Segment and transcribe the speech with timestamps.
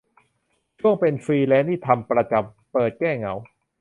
[0.79, 3.33] ช่วงเป็นฟรีแลนซ์นี่ทำประจำ เปิดแก้เหงา